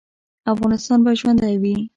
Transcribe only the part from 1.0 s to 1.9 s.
به ژوندی وي؟